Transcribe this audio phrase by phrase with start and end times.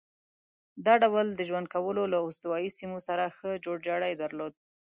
[0.85, 4.53] دا ډول د ژوند کولو له استوایي سیمو سره ښه جوړ جاړی درلود.